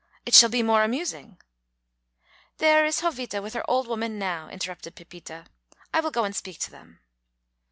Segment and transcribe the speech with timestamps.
[0.25, 1.39] "It shall be more amusing"
[2.57, 5.45] "There is Jovita with her old woman now," interrupted Pepita.
[5.93, 7.01] "I will go and speak to them."